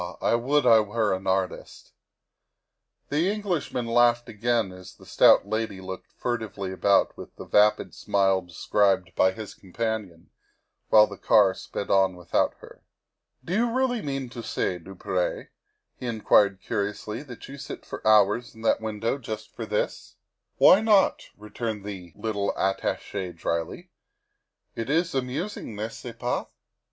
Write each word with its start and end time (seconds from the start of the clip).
I 0.19 0.33
would 0.33 0.65
I 0.65 0.79
were 0.79 1.13
an 1.13 1.27
artist!'' 1.27 1.93
The 3.11 3.29
Englishman 3.29 3.85
laughed 3.85 4.27
again 4.27 4.71
as 4.71 4.95
the 4.95 5.05
stout 5.05 5.47
lady 5.47 5.79
looked 5.79 6.11
furtively 6.17 6.71
about 6.71 7.15
with 7.15 7.35
the 7.35 7.45
vapid 7.45 7.93
smile 7.93 8.41
described 8.41 9.11
by 9.15 9.31
his 9.31 9.53
companion, 9.53 10.31
while 10.89 11.05
the 11.05 11.19
car 11.19 11.53
sped 11.53 11.91
on 11.91 12.15
without 12.15 12.55
her." 12.61 12.81
Do 13.45 13.53
you 13.53 13.69
really 13.71 14.01
mean 14.01 14.29
to 14.29 14.41
say, 14.41 14.79
du 14.79 14.95
Pre," 14.95 15.49
he 15.99 16.07
inquired 16.07 16.61
curiously," 16.63 17.21
that 17.21 17.47
you 17.47 17.59
sit 17.59 17.85
for 17.85 18.01
hours 18.07 18.55
in 18.55 18.63
that 18.63 18.81
window 18.81 19.19
just 19.19 19.55
for 19.55 19.67
this?"" 19.67 20.15
Why 20.57 20.79
not?" 20.81 21.25
returned 21.37 21.85
the 21.85 22.11
little 22.15 22.57
Attache 22.57 23.33
dryly," 23.33 23.91
it 24.75 24.89
is 24.89 25.13
amusing, 25.13 25.75
n'est 25.75 25.93
ce 25.93 26.11
pas? 26.17 26.47